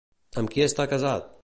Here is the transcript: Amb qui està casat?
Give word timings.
Amb 0.43 0.53
qui 0.55 0.65
està 0.69 0.87
casat? 0.97 1.33